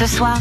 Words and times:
Ce 0.00 0.06
soir, 0.06 0.38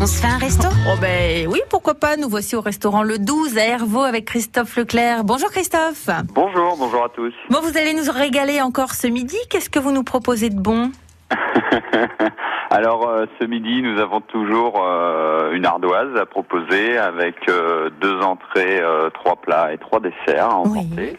on 0.00 0.06
se 0.06 0.20
fait 0.20 0.28
un 0.32 0.38
resto? 0.38 0.68
Oh 0.86 0.94
ben 1.00 1.48
oui, 1.48 1.60
pourquoi 1.68 1.94
pas. 1.94 2.16
Nous 2.16 2.28
voici 2.28 2.54
au 2.54 2.60
restaurant 2.60 3.02
Le 3.02 3.18
12 3.18 3.58
à 3.58 3.64
Hervaux 3.66 4.02
avec 4.04 4.24
Christophe 4.26 4.76
Leclerc. 4.76 5.24
Bonjour 5.24 5.50
Christophe. 5.50 6.08
Bonjour, 6.32 6.76
bonjour 6.78 7.04
à 7.04 7.08
tous. 7.08 7.32
Bon, 7.50 7.58
vous 7.60 7.76
allez 7.76 7.92
nous 7.92 8.08
régaler 8.12 8.60
encore 8.60 8.92
ce 8.94 9.08
midi. 9.08 9.36
Qu'est-ce 9.50 9.68
que 9.68 9.80
vous 9.80 9.90
nous 9.90 10.04
proposez 10.04 10.48
de 10.48 10.60
bon? 10.60 10.92
Alors 12.70 13.08
euh, 13.08 13.26
ce 13.40 13.46
midi, 13.46 13.82
nous 13.82 14.00
avons 14.00 14.20
toujours 14.20 14.80
euh, 14.86 15.54
une 15.54 15.66
ardoise 15.66 16.16
à 16.16 16.24
proposer 16.24 16.96
avec 16.96 17.34
euh, 17.48 17.90
deux 18.00 18.20
entrées, 18.20 18.80
euh, 18.80 19.10
trois 19.10 19.34
plats 19.36 19.72
et 19.72 19.78
trois 19.78 19.98
desserts 19.98 20.50
à 20.50 20.60
Oui. 20.60 20.78
emporter. 20.78 21.18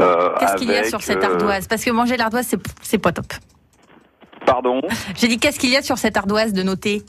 Euh, 0.00 0.30
Qu'est-ce 0.40 0.54
qu'il 0.56 0.70
y 0.70 0.76
a 0.76 0.84
sur 0.84 1.02
cette 1.02 1.22
ardoise? 1.22 1.66
Parce 1.68 1.84
que 1.84 1.90
manger 1.90 2.16
l'ardoise, 2.16 2.46
c'est, 2.48 2.58
c'est 2.80 2.98
pas 2.98 3.12
top. 3.12 3.26
Pardon. 4.48 4.80
J'ai 5.16 5.28
dit 5.28 5.38
qu'est-ce 5.38 5.58
qu'il 5.58 5.70
y 5.70 5.76
a 5.76 5.82
sur 5.82 5.98
cette 5.98 6.16
ardoise 6.16 6.52
de 6.52 6.62
noter? 6.62 7.02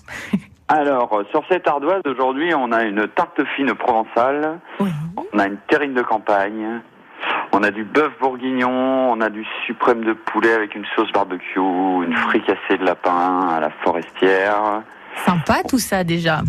Alors 0.68 1.24
sur 1.32 1.44
cette 1.50 1.68
ardoise 1.68 2.02
aujourd'hui, 2.06 2.54
on 2.54 2.72
a 2.72 2.84
une 2.84 3.08
tarte 3.08 3.42
fine 3.56 3.74
provençale, 3.74 4.60
Oui. 4.80 4.90
on 5.34 5.40
a 5.40 5.48
une 5.48 5.58
terrine 5.68 5.94
de 5.94 6.02
campagne, 6.04 6.82
on 7.54 7.64
a 7.64 7.72
du 7.72 7.84
bœuf 7.86 8.12
bourguignon, 8.20 9.12
on 9.12 9.20
a 9.22 9.30
du 9.30 9.46
suprême 9.66 10.04
de 10.04 10.14
poulet 10.14 10.54
avec 10.54 10.76
une 10.76 10.86
sauce 10.96 11.12
barbecue, 11.12 11.60
une 11.60 12.16
fricassée 12.16 12.78
de 12.80 12.86
lapin 12.86 13.48
à 13.50 13.60
la 13.60 13.70
forestière. 13.84 14.84
Sympa 15.26 15.64
tout 15.68 15.80
ça 15.80 16.04
déjà. 16.04 16.42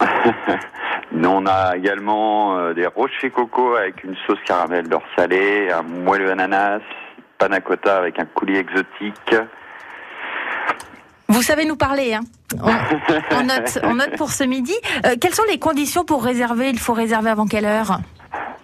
On 1.26 1.46
a 1.46 1.76
également 1.76 2.56
euh, 2.58 2.74
des 2.74 2.86
rochers 2.86 3.30
coco 3.30 3.74
avec 3.76 4.04
une 4.04 4.14
sauce 4.26 4.38
caramel 4.46 4.86
beurre 4.88 5.02
salé, 5.16 5.70
un 5.70 5.82
moelleux 5.82 6.30
ananas, 6.30 6.80
panna 7.38 7.60
cotta 7.60 7.96
avec 7.98 8.18
un 8.20 8.24
coulis 8.26 8.56
exotique. 8.56 9.34
Vous 11.34 11.42
savez 11.42 11.64
nous 11.64 11.74
parler, 11.74 12.14
hein 12.14 12.20
on, 13.32 13.42
note, 13.94 14.16
pour 14.16 14.30
ce 14.30 14.44
midi. 14.44 14.72
Euh, 15.04 15.16
quelles 15.20 15.34
sont 15.34 15.42
les 15.50 15.58
conditions 15.58 16.04
pour 16.04 16.22
réserver? 16.22 16.68
Il 16.68 16.78
faut 16.78 16.92
réserver 16.92 17.28
avant 17.28 17.46
quelle 17.46 17.64
heure? 17.64 17.98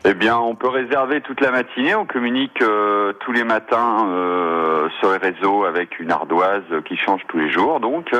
Eh 0.04 0.14
bien, 0.14 0.38
on 0.38 0.54
peut 0.54 0.68
réserver 0.68 1.20
toute 1.20 1.40
la 1.40 1.50
matinée. 1.50 1.96
On 1.96 2.06
communique 2.06 2.62
euh, 2.62 3.12
tous 3.24 3.32
les 3.32 3.42
matins 3.42 4.06
euh, 4.08 4.88
sur 5.00 5.10
les 5.10 5.18
réseaux 5.18 5.64
avec 5.64 5.98
une 5.98 6.12
ardoise 6.12 6.62
qui 6.84 6.96
change 6.96 7.22
tous 7.26 7.38
les 7.38 7.50
jours, 7.50 7.80
donc. 7.80 8.12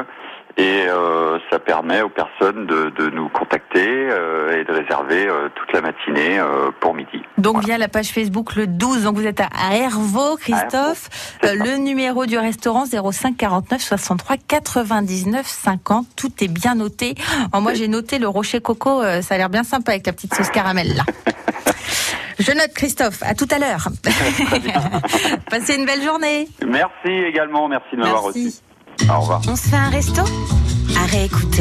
Et 0.57 0.87
ça 1.51 1.61
permet 1.61 2.03
aux 2.03 2.09
personnes 2.09 2.67
de, 2.67 3.11
nous 3.11 3.29
contacter 3.29 4.09
et 4.09 4.65
de 4.65 4.73
réserver 4.73 5.29
toute 5.55 5.73
la 5.73 5.81
matinée 5.81 6.39
pour 6.81 6.93
midi. 6.93 7.20
Donc 7.41 7.65
via 7.65 7.79
la 7.79 7.89
page 7.89 8.09
Facebook 8.09 8.55
le 8.57 8.67
12. 8.67 9.05
Donc 9.05 9.17
vous 9.17 9.27
êtes 9.27 9.41
à 9.41 9.49
à 9.69 9.75
Hervaux, 9.75 10.37
Christophe. 10.37 11.09
Euh, 11.45 11.55
le 11.55 11.77
numéro 11.77 12.27
du 12.27 12.39
restaurant 12.39 12.85
05 12.87 13.37
49 13.37 13.81
63 13.83 14.37
99 14.49 15.47
50. 15.47 16.07
Tout 16.17 16.31
est 16.41 16.49
bien 16.49 16.75
noté. 16.75 17.15
Oh, 17.55 17.61
moi 17.61 17.75
j'ai 17.75 17.89
noté 17.89 18.19
le 18.19 18.29
rocher 18.29 18.61
coco. 18.61 19.03
euh, 19.03 19.23
ça 19.23 19.35
a 19.35 19.39
l'air 19.39 19.51
bien 19.51 19.65
sympa 19.65 19.93
avec 19.93 20.07
la 20.07 20.13
petite 20.13 20.35
sauce 20.35 20.51
caramel 20.51 20.95
là. 20.97 21.05
Je 22.39 22.53
note 22.53 22.73
Christophe. 22.75 23.23
À 23.23 23.35
tout 23.35 23.49
à 23.51 23.59
l'heure. 23.59 23.89
Passez 25.51 25.75
une 25.75 25.85
belle 25.85 26.03
journée. 26.03 26.49
Merci 26.67 27.09
également, 27.29 27.69
merci 27.69 27.89
de 27.93 27.97
m'avoir 28.01 28.23
reçu. 28.23 28.51
Au 29.11 29.21
revoir. 29.21 29.43
On 29.47 29.57
se 29.57 29.69
fait 29.69 29.77
un 29.77 29.91
resto 29.91 30.23
À 30.99 31.05
réécouter. 31.07 31.59